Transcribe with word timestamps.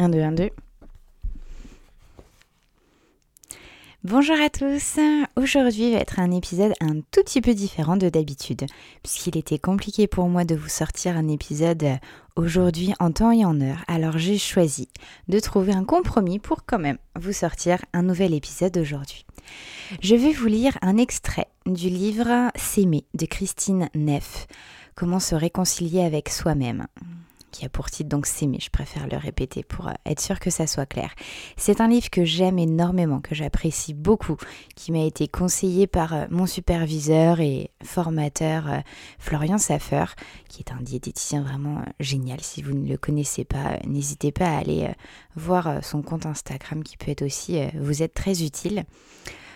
1, 0.00 0.08
2, 0.08 0.18
1, 0.18 0.32
2. 0.32 0.50
Bonjour 4.02 4.36
à 4.40 4.48
tous, 4.48 4.98
aujourd'hui 5.36 5.92
va 5.92 5.98
être 5.98 6.20
un 6.20 6.30
épisode 6.30 6.72
un 6.80 7.02
tout 7.10 7.22
petit 7.22 7.42
peu 7.42 7.52
différent 7.52 7.98
de 7.98 8.08
d'habitude, 8.08 8.64
puisqu'il 9.02 9.36
était 9.36 9.58
compliqué 9.58 10.06
pour 10.06 10.26
moi 10.30 10.44
de 10.44 10.54
vous 10.54 10.70
sortir 10.70 11.18
un 11.18 11.28
épisode 11.28 11.98
aujourd'hui 12.34 12.94
en 12.98 13.12
temps 13.12 13.30
et 13.30 13.44
en 13.44 13.60
heure, 13.60 13.84
alors 13.88 14.16
j'ai 14.16 14.38
choisi 14.38 14.88
de 15.28 15.38
trouver 15.38 15.74
un 15.74 15.84
compromis 15.84 16.38
pour 16.38 16.64
quand 16.64 16.78
même 16.78 16.96
vous 17.20 17.34
sortir 17.34 17.84
un 17.92 18.02
nouvel 18.02 18.32
épisode 18.32 18.78
aujourd'hui. 18.78 19.26
Je 20.00 20.16
vais 20.16 20.32
vous 20.32 20.46
lire 20.46 20.78
un 20.80 20.96
extrait 20.96 21.48
du 21.66 21.90
livre 21.90 22.50
S'aimer 22.56 23.04
de 23.12 23.26
Christine 23.26 23.90
Neff, 23.94 24.46
Comment 24.94 25.20
se 25.20 25.34
réconcilier 25.34 26.02
avec 26.02 26.30
soi-même 26.30 26.86
qui 27.50 27.64
a 27.64 27.68
pour 27.68 27.90
titre 27.90 28.08
donc 28.08 28.26
S'aimer, 28.26 28.58
je 28.60 28.70
préfère 28.70 29.06
le 29.06 29.16
répéter 29.16 29.62
pour 29.62 29.88
euh, 29.88 29.92
être 30.06 30.20
sûr 30.20 30.38
que 30.38 30.50
ça 30.50 30.66
soit 30.66 30.86
clair. 30.86 31.10
C'est 31.56 31.80
un 31.80 31.88
livre 31.88 32.10
que 32.10 32.24
j'aime 32.24 32.58
énormément, 32.58 33.20
que 33.20 33.34
j'apprécie 33.34 33.94
beaucoup, 33.94 34.36
qui 34.76 34.92
m'a 34.92 35.04
été 35.04 35.28
conseillé 35.28 35.86
par 35.86 36.14
euh, 36.14 36.26
mon 36.30 36.46
superviseur 36.46 37.40
et 37.40 37.70
formateur 37.84 38.70
euh, 38.70 38.78
Florian 39.18 39.58
Saffer, 39.58 40.04
qui 40.48 40.60
est 40.60 40.72
un 40.72 40.80
diététicien 40.80 41.42
vraiment 41.42 41.82
génial. 41.98 42.40
Si 42.40 42.62
vous 42.62 42.72
ne 42.72 42.88
le 42.88 42.96
connaissez 42.96 43.44
pas, 43.44 43.78
n'hésitez 43.86 44.32
pas 44.32 44.46
à 44.46 44.58
aller 44.58 44.88
voir 45.36 45.84
son 45.84 46.02
compte 46.02 46.26
Instagram 46.26 46.82
qui 46.82 46.96
peut 46.96 47.10
être 47.10 47.22
aussi 47.22 47.60
vous 47.78 48.02
être 48.02 48.14
très 48.14 48.42
utile, 48.42 48.84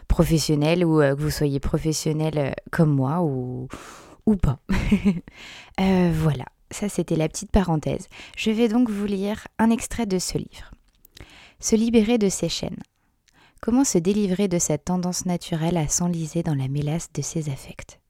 professionnel 0.08 0.84
ou 0.84 0.98
que 0.98 1.14
vous 1.14 1.30
soyez 1.30 1.60
professionnel 1.60 2.54
comme 2.70 2.90
moi 2.90 3.22
ou 3.22 3.68
ou 4.26 4.36
pas. 4.36 4.58
voilà 5.78 6.46
ça 6.74 6.88
c'était 6.88 7.16
la 7.16 7.28
petite 7.28 7.50
parenthèse. 7.50 8.08
Je 8.36 8.50
vais 8.50 8.68
donc 8.68 8.90
vous 8.90 9.06
lire 9.06 9.46
un 9.58 9.70
extrait 9.70 10.06
de 10.06 10.18
ce 10.18 10.36
livre. 10.36 10.70
Se 11.60 11.76
libérer 11.76 12.18
de 12.18 12.28
ses 12.28 12.48
chaînes. 12.48 12.82
Comment 13.62 13.84
se 13.84 13.96
délivrer 13.96 14.48
de 14.48 14.58
cette 14.58 14.84
tendance 14.84 15.24
naturelle 15.24 15.78
à 15.78 15.88
s'enliser 15.88 16.42
dans 16.42 16.54
la 16.54 16.68
mélasse 16.68 17.10
de 17.14 17.22
ses 17.22 17.48
affects? 17.48 18.00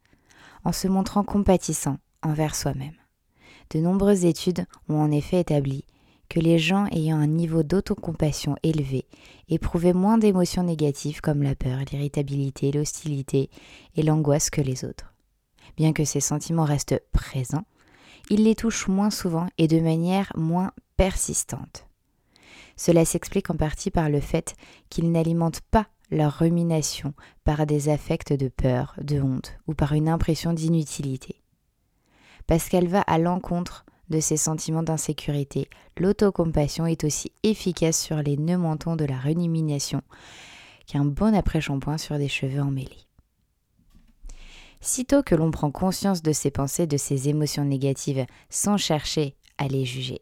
En 0.65 0.73
se 0.73 0.89
montrant 0.89 1.23
compatissant 1.23 1.99
envers 2.23 2.57
soi-même. 2.57 2.97
De 3.71 3.79
nombreuses 3.79 4.25
études 4.25 4.67
ont 4.89 4.97
en 4.97 5.11
effet 5.11 5.41
établi 5.41 5.85
que 6.29 6.41
les 6.41 6.59
gens 6.59 6.87
ayant 6.87 7.19
un 7.19 7.27
niveau 7.27 7.63
d'autocompassion 7.63 8.57
élevé 8.63 9.07
éprouvaient 9.49 9.93
moins 9.93 10.19
d'émotions 10.19 10.63
négatives 10.63 11.21
comme 11.21 11.43
la 11.43 11.55
peur, 11.55 11.81
l'irritabilité, 11.93 12.73
l'hostilité 12.73 13.51
et 13.95 14.03
l'angoisse 14.03 14.51
que 14.51 14.63
les 14.63 14.85
autres. 14.85 15.13
Bien 15.77 15.93
que 15.93 16.05
ces 16.05 16.21
sentiments 16.21 16.65
restent 16.65 17.01
présents, 17.13 17.65
ils 18.31 18.45
les 18.45 18.55
touchent 18.55 18.89
moins 18.89 19.11
souvent 19.11 19.47
et 19.59 19.69
de 19.69 19.81
manière 19.81 20.33
moins 20.37 20.73
persistante. 20.97 21.87
Cela 22.77 23.05
s'explique 23.05 23.51
en 23.51 23.57
partie 23.57 23.91
par 23.91 24.09
le 24.09 24.21
fait 24.21 24.55
qu'ils 24.89 25.13
n'alimentent 25.13 25.61
pas 25.71 25.87
leur 26.11 26.33
rumination 26.39 27.15
par 27.45 27.67
des 27.67 27.89
affects 27.89 28.33
de 28.33 28.49
peur, 28.49 28.95
de 29.01 29.21
honte 29.21 29.57
ou 29.67 29.75
par 29.75 29.93
une 29.93 30.09
impression 30.09 30.53
d'inutilité. 30.53 31.41
Parce 32.47 32.69
qu'elle 32.69 32.89
va 32.89 33.01
à 33.01 33.19
l'encontre 33.19 33.85
de 34.11 34.21
ces 34.21 34.37
sentiments 34.37 34.83
d'insécurité, 34.83 35.69
l'autocompassion 35.97 36.87
est 36.87 37.05
aussi 37.05 37.33
efficace 37.43 37.99
sur 37.99 38.17
les 38.17 38.37
nœuds 38.37 38.59
mentons 38.59 38.97
de 38.97 39.05
la 39.05 39.19
rumination 39.19 40.03
qu'un 40.87 41.05
bon 41.05 41.35
après-shampoing 41.35 41.97
sur 41.97 42.19
des 42.19 42.29
cheveux 42.29 42.61
emmêlés. 42.61 43.07
Sitôt 44.85 45.23
que 45.23 45.35
l'on 45.35 45.51
prend 45.51 45.71
conscience 45.71 46.21
de 46.21 46.33
ses 46.33 46.51
pensées, 46.51 46.87
de 46.87 46.99
ses 46.99 47.31
émotions 47.31 47.65
négatives, 47.65 48.27
sans 48.51 48.77
chercher 48.77 49.35
à 49.57 49.67
les 49.67 49.87
juger, 49.87 50.21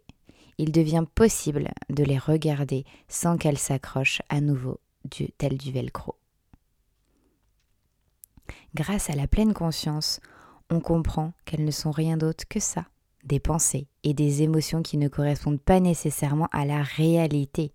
il 0.57 0.71
devient 0.71 1.05
possible 1.17 1.73
de 1.91 2.05
les 2.05 2.17
regarder 2.17 2.85
sans 3.09 3.39
qu'elles 3.39 3.59
s'accrochent 3.59 4.23
à 4.29 4.41
nouveau, 4.41 4.79
du, 5.11 5.33
tel 5.33 5.59
du 5.59 5.73
velcro. 5.73 6.15
Grâce 8.77 9.11
à 9.11 9.17
la 9.17 9.27
pleine 9.27 9.53
conscience, 9.53 10.21
on 10.71 10.79
comprend 10.79 11.33
qu'elles 11.45 11.65
ne 11.65 11.73
sont 11.73 11.91
rien 11.91 12.17
d'autre 12.17 12.45
que 12.49 12.61
ça, 12.61 12.87
des 13.25 13.41
pensées 13.41 13.89
et 14.05 14.15
des 14.15 14.43
émotions 14.43 14.83
qui 14.83 14.97
ne 14.97 15.09
correspondent 15.09 15.61
pas 15.61 15.81
nécessairement 15.81 16.49
à 16.53 16.65
la 16.65 16.85
réalité. 16.85 17.73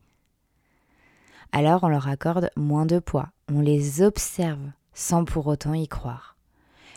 Alors 1.51 1.83
on 1.83 1.89
leur 1.89 2.07
accorde 2.07 2.49
moins 2.55 2.85
de 2.85 2.99
poids, 2.99 3.27
on 3.51 3.59
les 3.59 4.01
observe 4.01 4.71
sans 4.93 5.25
pour 5.25 5.47
autant 5.47 5.73
y 5.73 5.89
croire 5.89 6.36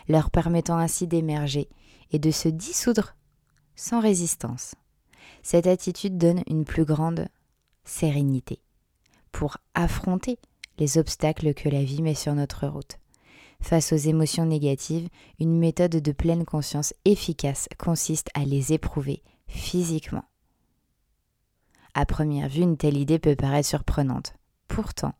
leur 0.07 0.31
permettant 0.31 0.77
ainsi 0.77 1.07
d'émerger 1.07 1.69
et 2.11 2.19
de 2.19 2.31
se 2.31 2.49
dissoudre 2.49 3.15
sans 3.75 3.99
résistance. 3.99 4.75
Cette 5.43 5.67
attitude 5.67 6.17
donne 6.17 6.43
une 6.47 6.65
plus 6.65 6.85
grande 6.85 7.27
sérénité 7.83 8.59
pour 9.31 9.57
affronter 9.73 10.37
les 10.77 10.97
obstacles 10.97 11.53
que 11.53 11.69
la 11.69 11.83
vie 11.83 12.01
met 12.01 12.15
sur 12.15 12.33
notre 12.35 12.67
route. 12.67 12.97
Face 13.61 13.93
aux 13.93 13.97
émotions 13.97 14.45
négatives, 14.45 15.07
une 15.39 15.57
méthode 15.57 15.91
de 15.91 16.11
pleine 16.11 16.45
conscience 16.45 16.93
efficace 17.05 17.69
consiste 17.77 18.29
à 18.33 18.43
les 18.43 18.73
éprouver 18.73 19.21
physiquement. 19.47 20.23
À 21.93 22.05
première 22.05 22.49
vue, 22.49 22.61
une 22.61 22.77
telle 22.77 22.97
idée 22.97 23.19
peut 23.19 23.35
paraître 23.35 23.67
surprenante. 23.67 24.33
Pourtant, 24.67 25.13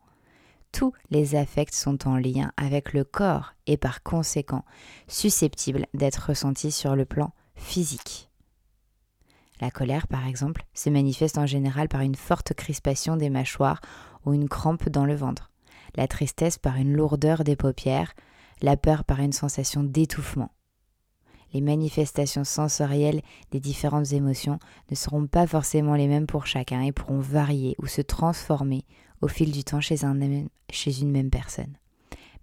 tous 0.72 0.92
les 1.10 1.36
affects 1.36 1.74
sont 1.74 2.08
en 2.08 2.16
lien 2.16 2.52
avec 2.56 2.92
le 2.92 3.04
corps 3.04 3.54
et 3.66 3.76
par 3.76 4.02
conséquent 4.02 4.64
susceptibles 5.06 5.86
d'être 5.94 6.28
ressentis 6.28 6.72
sur 6.72 6.96
le 6.96 7.04
plan 7.04 7.32
physique. 7.54 8.30
La 9.60 9.70
colère, 9.70 10.08
par 10.08 10.26
exemple, 10.26 10.64
se 10.74 10.90
manifeste 10.90 11.38
en 11.38 11.46
général 11.46 11.88
par 11.88 12.00
une 12.00 12.16
forte 12.16 12.52
crispation 12.54 13.16
des 13.16 13.30
mâchoires 13.30 13.80
ou 14.24 14.32
une 14.32 14.48
crampe 14.48 14.88
dans 14.88 15.04
le 15.04 15.14
ventre, 15.14 15.50
la 15.94 16.08
tristesse 16.08 16.58
par 16.58 16.76
une 16.76 16.94
lourdeur 16.94 17.44
des 17.44 17.54
paupières, 17.54 18.12
la 18.60 18.76
peur 18.76 19.04
par 19.04 19.20
une 19.20 19.32
sensation 19.32 19.84
d'étouffement. 19.84 20.50
Les 21.52 21.60
manifestations 21.60 22.44
sensorielles 22.44 23.22
des 23.50 23.60
différentes 23.60 24.12
émotions 24.12 24.58
ne 24.90 24.96
seront 24.96 25.26
pas 25.26 25.46
forcément 25.46 25.94
les 25.94 26.06
mêmes 26.06 26.26
pour 26.26 26.46
chacun 26.46 26.80
et 26.80 26.92
pourront 26.92 27.20
varier 27.20 27.74
ou 27.78 27.86
se 27.86 28.00
transformer 28.00 28.84
au 29.20 29.28
fil 29.28 29.52
du 29.52 29.62
temps 29.62 29.80
chez, 29.80 29.96
chez 30.70 31.00
une 31.00 31.10
même 31.10 31.30
personne, 31.30 31.76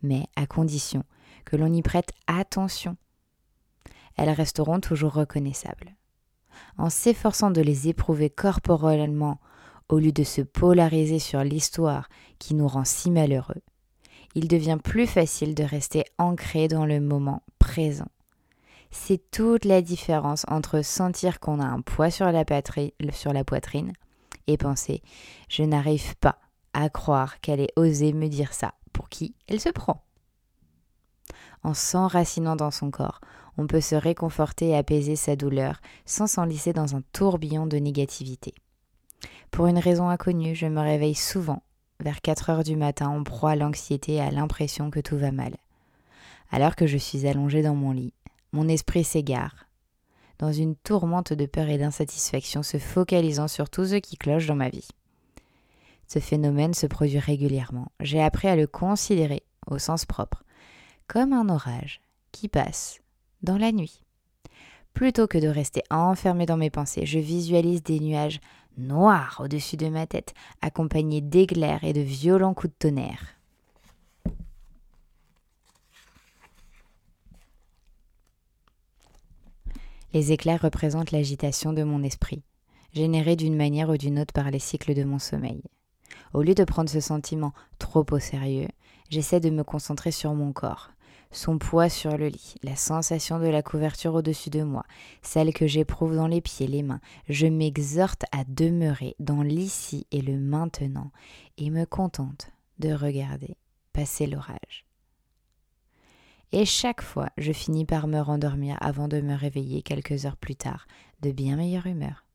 mais 0.04 0.26
à 0.36 0.46
condition 0.46 1.04
que 1.46 1.56
l'on 1.56 1.74
y 1.74 1.82
prête 1.82 2.12
attention. 2.28 2.96
Elles 4.16 4.30
resteront 4.30 4.80
toujours 4.80 5.14
reconnaissables. 5.14 5.96
En 6.78 6.90
s'efforçant 6.90 7.52
de 7.52 7.62
les 7.62 7.88
éprouver 7.88 8.30
corporellement 8.30 9.40
au 9.88 9.98
lieu 9.98 10.12
de 10.12 10.24
se 10.24 10.42
polariser 10.42 11.20
sur 11.20 11.44
l'histoire 11.44 12.10
qui 12.38 12.54
nous 12.54 12.68
rend 12.68 12.86
si 12.86 13.10
malheureux, 13.10 13.62
il 14.36 14.48
devient 14.48 14.78
plus 14.82 15.08
facile 15.08 15.56
de 15.56 15.64
rester 15.64 16.04
ancré 16.18 16.68
dans 16.68 16.86
le 16.86 17.00
moment 17.00 17.42
présent. 17.58 18.10
C'est 18.92 19.30
toute 19.32 19.66
la 19.66 19.82
différence 19.82 20.46
entre 20.48 20.82
sentir 20.82 21.40
qu'on 21.40 21.60
a 21.60 21.66
un 21.66 21.82
poids 21.82 22.10
sur 22.10 22.32
la, 22.32 22.44
poitrine 22.46 23.94
et 24.48 24.58
penser 24.58 25.02
je 25.48 25.64
n'arrive 25.64 26.16
pas 26.18 26.40
à 26.74 26.90
croire 26.90 27.40
qu'elle 27.40 27.60
ait 27.60 27.74
osé 27.76 28.14
me 28.14 28.28
dire 28.28 28.54
ça. 28.54 28.74
Pour 28.94 29.10
qui 29.10 29.36
elle 29.48 29.62
se 29.62 29.70
prend 29.70 30.04
En 31.64 31.74
s'enracinant 31.74 32.56
dans 32.56 32.72
son 32.72 32.92
corps, 32.92 33.22
on 33.58 33.68
peut 33.68 33.82
se 33.82 33.96
réconforter 33.96 34.70
et 34.70 34.76
apaiser 34.76 35.16
sa 35.16 35.36
douleur 35.36 35.80
sans 36.06 36.28
s'enlisser 36.28 36.74
dans 36.74 36.96
un 36.96 37.02
tourbillon 37.14 37.68
de 37.68 37.78
négativité. 37.78 38.54
Pour 39.52 39.68
une 39.68 39.80
raison 39.80 40.10
inconnue, 40.10 40.56
je 40.56 40.66
me 40.66 40.82
réveille 40.82 41.16
souvent 41.16 41.64
vers 42.00 42.22
4 42.22 42.50
heures 42.50 42.64
du 42.64 42.76
matin 42.76 43.10
en 43.10 43.24
proie 43.24 43.52
à 43.52 43.56
l'anxiété 43.56 44.14
et 44.14 44.22
à 44.22 44.32
l'impression 44.32 44.90
que 44.90 45.00
tout 45.00 45.18
va 45.18 45.32
mal. 45.32 45.56
Alors 46.52 46.76
que 46.76 46.88
je 46.88 46.98
suis 46.98 47.28
allongée 47.28 47.62
dans 47.62 47.76
mon 47.76 47.92
lit, 47.92 48.14
mon 48.52 48.68
esprit 48.68 49.04
s'égare, 49.04 49.68
dans 50.40 50.52
une 50.52 50.76
tourmente 50.76 51.34
de 51.34 51.46
peur 51.46 51.70
et 51.70 51.78
d'insatisfaction 51.78 52.64
se 52.64 52.78
focalisant 52.78 53.48
sur 53.48 53.70
tout 53.70 53.86
ce 53.86 53.96
qui 53.96 54.18
cloche 54.18 54.48
dans 54.48 54.56
ma 54.56 54.70
vie. 54.70 54.88
Ce 56.08 56.20
phénomène 56.20 56.74
se 56.74 56.88
produit 56.88 57.20
régulièrement. 57.20 57.92
J'ai 58.00 58.22
appris 58.22 58.48
à 58.48 58.56
le 58.56 58.66
considérer, 58.66 59.44
au 59.68 59.78
sens 59.78 60.06
propre, 60.06 60.44
comme 61.08 61.34
un 61.34 61.50
orage 61.50 62.02
qui 62.32 62.48
passe 62.48 63.00
dans 63.44 63.58
la 63.58 63.72
nuit. 63.72 64.04
Plutôt 64.94 65.28
que 65.28 65.38
de 65.38 65.48
rester 65.48 65.84
enfermé 65.92 66.46
dans 66.46 66.58
mes 66.58 66.72
pensées, 66.72 67.06
je 67.06 67.20
visualise 67.20 67.84
des 67.84 68.00
nuages 68.00 68.40
noirs 68.78 69.40
au-dessus 69.44 69.78
de 69.78 69.88
ma 69.88 70.08
tête, 70.08 70.34
accompagnés 70.62 71.22
d'éclairs 71.22 71.84
et 71.84 71.94
de 71.94 72.02
violents 72.02 72.54
coups 72.54 72.74
de 72.74 72.78
tonnerre. 72.80 73.39
Les 80.14 80.32
éclairs 80.32 80.62
représentent 80.62 81.12
l'agitation 81.12 81.72
de 81.72 81.84
mon 81.84 82.02
esprit, 82.02 82.42
générée 82.94 83.36
d'une 83.36 83.56
manière 83.56 83.90
ou 83.90 83.98
d'une 83.98 84.20
autre 84.20 84.34
par 84.34 84.50
les 84.50 84.60
cycles 84.60 84.96
de 84.96 85.04
mon 85.04 85.20
sommeil. 85.20 85.62
Au 86.34 86.42
lieu 86.42 86.56
de 86.56 86.64
prendre 86.64 86.90
ce 86.90 87.00
sentiment 87.00 87.54
trop 87.78 88.06
au 88.12 88.20
sérieux, 88.20 88.70
j'essaie 89.10 89.40
de 89.40 89.52
me 89.52 89.64
concentrer 89.64 90.12
sur 90.12 90.34
mon 90.34 90.52
corps, 90.52 90.90
son 91.32 91.60
poids 91.60 91.90
sur 91.90 92.18
le 92.18 92.28
lit, 92.28 92.56
la 92.64 92.76
sensation 92.76 93.40
de 93.40 93.48
la 93.48 93.62
couverture 93.62 94.16
au-dessus 94.16 94.50
de 94.50 94.64
moi, 94.64 94.84
celle 95.22 95.54
que 95.54 95.68
j'éprouve 95.68 96.16
dans 96.16 96.28
les 96.28 96.42
pieds, 96.42 96.68
les 96.68 96.82
mains. 96.82 97.02
Je 97.28 97.46
m'exhorte 97.46 98.24
à 98.32 98.44
demeurer 98.48 99.16
dans 99.20 99.44
l'ici 99.44 100.08
et 100.12 100.22
le 100.22 100.38
maintenant 100.38 101.12
et 101.58 101.70
me 101.70 101.86
contente 101.86 102.50
de 102.80 102.92
regarder 102.94 103.58
passer 103.94 104.26
l'orage. 104.26 104.89
Et 106.52 106.66
chaque 106.66 107.04
fois, 107.04 107.30
je 107.38 107.52
finis 107.52 107.86
par 107.86 108.08
me 108.08 108.20
rendormir 108.20 108.76
avant 108.82 109.08
de 109.08 109.22
me 109.22 109.36
réveiller 109.36 109.84
quelques 109.84 110.26
heures 110.26 110.38
plus 110.38 110.56
tard, 110.56 110.88
de 111.22 111.32
bien 111.32 111.56
meilleure 111.56 111.86
humeur. 111.86 112.26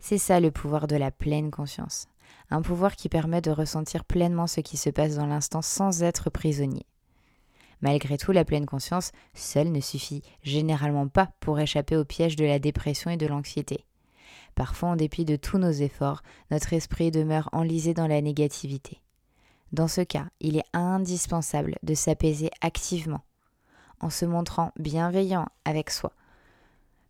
C'est 0.00 0.18
ça 0.18 0.40
le 0.40 0.50
pouvoir 0.50 0.88
de 0.88 0.96
la 0.96 1.12
pleine 1.12 1.52
conscience. 1.52 2.08
Un 2.50 2.62
pouvoir 2.62 2.96
qui 2.96 3.08
permet 3.08 3.40
de 3.40 3.52
ressentir 3.52 4.04
pleinement 4.04 4.48
ce 4.48 4.60
qui 4.60 4.76
se 4.76 4.90
passe 4.90 5.14
dans 5.14 5.26
l'instant 5.26 5.62
sans 5.62 6.02
être 6.02 6.30
prisonnier. 6.30 6.84
Malgré 7.80 8.18
tout, 8.18 8.32
la 8.32 8.44
pleine 8.44 8.66
conscience 8.66 9.12
seule 9.34 9.70
ne 9.70 9.80
suffit 9.80 10.22
généralement 10.42 11.06
pas 11.06 11.30
pour 11.38 11.60
échapper 11.60 11.96
au 11.96 12.04
piège 12.04 12.34
de 12.34 12.44
la 12.44 12.58
dépression 12.58 13.12
et 13.12 13.16
de 13.16 13.26
l'anxiété. 13.26 13.84
Parfois, 14.56 14.88
en 14.90 14.96
dépit 14.96 15.24
de 15.24 15.36
tous 15.36 15.58
nos 15.58 15.70
efforts, 15.70 16.22
notre 16.50 16.72
esprit 16.72 17.12
demeure 17.12 17.50
enlisé 17.52 17.94
dans 17.94 18.08
la 18.08 18.20
négativité. 18.20 19.00
Dans 19.70 19.88
ce 19.88 20.00
cas, 20.00 20.26
il 20.40 20.56
est 20.56 20.64
indispensable 20.72 21.76
de 21.84 21.94
s'apaiser 21.94 22.50
activement 22.60 23.22
en 24.04 24.10
se 24.10 24.26
montrant 24.26 24.70
bienveillant 24.78 25.46
avec 25.64 25.88
soi. 25.88 26.12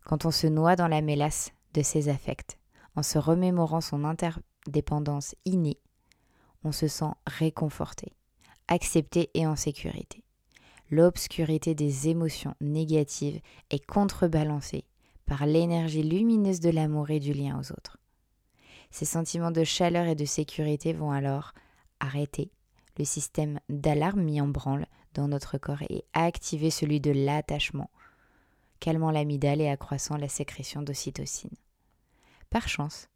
Quand 0.05 0.23
on 0.23 0.31
se 0.31 0.47
noie 0.47 0.77
dans 0.77 0.87
la 0.87 1.01
mélasse 1.01 1.51
de 1.73 1.81
ses 1.81 2.07
affects, 2.07 2.57
en 2.95 3.03
se 3.03 3.19
remémorant 3.19 3.81
son 3.81 4.05
interdépendance 4.05 5.35
innée, 5.43 5.77
on 6.63 6.71
se 6.71 6.87
sent 6.87 7.11
réconforté, 7.27 8.13
accepté 8.69 9.29
et 9.33 9.45
en 9.45 9.57
sécurité. 9.57 10.23
L'obscurité 10.89 11.75
des 11.75 12.07
émotions 12.07 12.55
négatives 12.61 13.41
est 13.71 13.85
contrebalancée 13.85 14.85
par 15.25 15.45
l'énergie 15.45 16.03
lumineuse 16.03 16.61
de 16.61 16.69
l'amour 16.69 17.09
et 17.09 17.19
du 17.19 17.33
lien 17.33 17.59
aux 17.59 17.73
autres. 17.73 17.97
Ces 18.89 19.05
sentiments 19.05 19.51
de 19.51 19.65
chaleur 19.65 20.05
et 20.05 20.15
de 20.15 20.23
sécurité 20.23 20.93
vont 20.93 21.11
alors 21.11 21.51
arrêter 21.99 22.51
le 22.97 23.03
système 23.03 23.59
d'alarme 23.67 24.21
mis 24.21 24.39
en 24.39 24.47
branle 24.47 24.85
dans 25.15 25.27
notre 25.27 25.57
corps 25.57 25.81
et 25.89 26.05
activer 26.13 26.69
celui 26.69 26.99
de 26.99 27.11
l'attachement, 27.11 27.89
calmant 28.79 29.11
l'amygdale 29.11 29.61
et 29.61 29.69
accroissant 29.69 30.17
la 30.17 30.27
sécrétion 30.27 30.83
d'ocytocine. 30.83 31.55
Par 32.51 32.67
chance, 32.67 33.09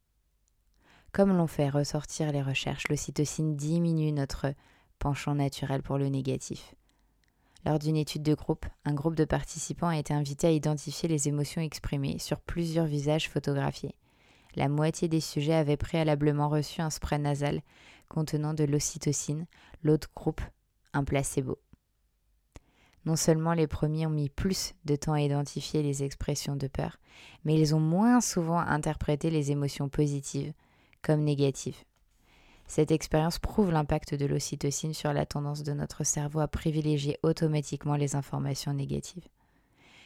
comme 1.11 1.35
l'ont 1.35 1.47
fait 1.47 1.69
ressortir 1.69 2.31
les 2.31 2.41
recherches, 2.41 2.87
l'ocytocine 2.87 3.55
diminue 3.55 4.11
notre 4.11 4.53
penchant 4.97 5.35
naturel 5.35 5.81
pour 5.81 5.97
le 5.97 6.09
négatif. 6.09 6.75
Lors 7.65 7.79
d'une 7.79 7.97
étude 7.97 8.23
de 8.23 8.35
groupe, 8.35 8.65
un 8.85 8.93
groupe 8.93 9.15
de 9.15 9.25
participants 9.25 9.89
a 9.89 9.97
été 9.97 10.13
invité 10.13 10.47
à 10.47 10.51
identifier 10.51 11.09
les 11.09 11.27
émotions 11.27 11.61
exprimées 11.61 12.19
sur 12.19 12.39
plusieurs 12.39 12.85
visages 12.85 13.29
photographiés. 13.29 13.95
La 14.55 14.69
moitié 14.69 15.07
des 15.07 15.19
sujets 15.19 15.53
avaient 15.53 15.77
préalablement 15.77 16.49
reçu 16.49 16.81
un 16.81 16.89
spray 16.89 17.19
nasal 17.19 17.61
contenant 18.07 18.53
de 18.53 18.63
l'ocytocine, 18.63 19.45
l'autre 19.83 20.09
groupe 20.15 20.41
un 20.93 21.03
placebo. 21.03 21.59
Non 23.09 23.15
seulement 23.15 23.53
les 23.53 23.65
premiers 23.65 24.05
ont 24.05 24.11
mis 24.11 24.29
plus 24.29 24.75
de 24.85 24.95
temps 24.95 25.13
à 25.13 25.21
identifier 25.21 25.81
les 25.81 26.03
expressions 26.03 26.55
de 26.55 26.67
peur, 26.67 26.99
mais 27.43 27.59
ils 27.59 27.73
ont 27.73 27.79
moins 27.79 28.21
souvent 28.21 28.59
interprété 28.59 29.31
les 29.31 29.49
émotions 29.49 29.89
positives 29.89 30.53
comme 31.01 31.23
négatives. 31.23 31.83
Cette 32.67 32.91
expérience 32.91 33.39
prouve 33.39 33.71
l'impact 33.71 34.13
de 34.13 34.27
l'ocytocine 34.27 34.93
sur 34.93 35.11
la 35.11 35.25
tendance 35.25 35.63
de 35.63 35.73
notre 35.73 36.03
cerveau 36.03 36.39
à 36.39 36.47
privilégier 36.47 37.17
automatiquement 37.23 37.95
les 37.95 38.15
informations 38.15 38.73
négatives. 38.73 39.27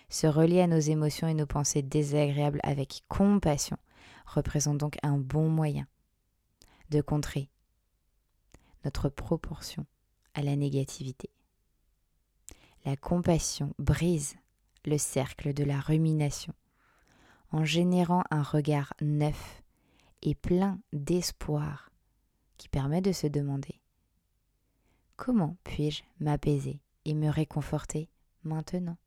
Se 0.08 0.26
relier 0.26 0.62
à 0.62 0.68
nos 0.68 0.80
émotions 0.80 1.28
et 1.28 1.34
nos 1.34 1.46
pensées 1.46 1.82
désagréables 1.82 2.62
avec 2.64 3.04
compassion 3.10 3.76
représente 4.26 4.78
donc 4.78 4.96
un 5.04 5.18
bon 5.18 5.50
moyen 5.50 5.88
de 6.90 7.02
contrer 7.02 7.50
notre 8.86 9.10
proportion 9.10 9.86
à 10.36 10.42
la 10.42 10.56
négativité. 10.56 11.30
La 12.86 12.98
compassion 12.98 13.74
brise 13.80 14.36
le 14.84 14.98
cercle 14.98 15.54
de 15.54 15.64
la 15.64 15.80
rumination 15.80 16.54
en 17.52 17.64
générant 17.64 18.24
un 18.30 18.44
regard 18.44 18.94
neuf 19.02 19.64
et 20.22 20.36
plein 20.36 20.80
d'espoir 20.92 21.92
qui 22.58 22.68
permet 22.68 23.02
de 23.02 23.14
se 23.14 23.28
demander 23.28 23.80
comment 25.16 25.56
puis-je 25.64 26.04
m'apaiser 26.20 26.82
et 27.06 27.14
me 27.14 27.30
réconforter 27.30 28.10
maintenant? 28.44 28.98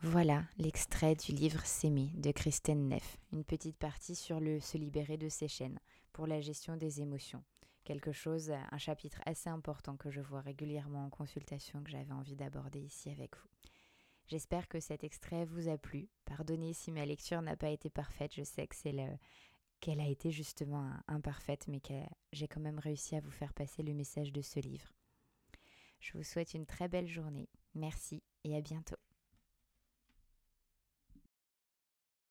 Voilà 0.00 0.42
l'extrait 0.58 1.14
du 1.14 1.30
livre 1.30 1.64
S'aimer 1.64 2.10
de 2.14 2.32
Christine 2.32 2.88
Neff, 2.88 3.18
une 3.32 3.44
petite 3.44 3.76
partie 3.76 4.16
sur 4.16 4.40
le 4.40 4.58
se 4.58 4.76
libérer 4.76 5.16
de 5.16 5.28
ses 5.28 5.46
chaînes 5.46 5.78
pour 6.12 6.26
la 6.26 6.40
gestion 6.40 6.76
des 6.76 7.00
émotions 7.00 7.44
quelque 7.84 8.12
chose, 8.12 8.50
un 8.50 8.78
chapitre 8.78 9.20
assez 9.26 9.48
important 9.48 9.96
que 9.96 10.10
je 10.10 10.20
vois 10.20 10.40
régulièrement 10.40 11.06
en 11.06 11.10
consultation 11.10 11.82
que 11.82 11.90
j'avais 11.90 12.12
envie 12.12 12.36
d'aborder 12.36 12.80
ici 12.80 13.10
avec 13.10 13.36
vous. 13.36 13.48
J'espère 14.28 14.68
que 14.68 14.80
cet 14.80 15.04
extrait 15.04 15.44
vous 15.44 15.68
a 15.68 15.76
plu. 15.76 16.08
Pardonnez 16.24 16.72
si 16.72 16.92
ma 16.92 17.04
lecture 17.04 17.42
n'a 17.42 17.56
pas 17.56 17.70
été 17.70 17.90
parfaite, 17.90 18.34
je 18.34 18.44
sais 18.44 18.68
qu'elle 19.80 20.00
a 20.00 20.06
été 20.06 20.30
justement 20.30 20.90
imparfaite, 21.08 21.66
mais 21.68 21.80
que 21.80 22.00
j'ai 22.32 22.48
quand 22.48 22.60
même 22.60 22.78
réussi 22.78 23.16
à 23.16 23.20
vous 23.20 23.30
faire 23.30 23.52
passer 23.52 23.82
le 23.82 23.94
message 23.94 24.32
de 24.32 24.40
ce 24.40 24.60
livre. 24.60 24.92
Je 26.00 26.16
vous 26.16 26.24
souhaite 26.24 26.54
une 26.54 26.66
très 26.66 26.88
belle 26.88 27.08
journée. 27.08 27.48
Merci 27.74 28.22
et 28.44 28.56
à 28.56 28.60
bientôt. 28.60 28.96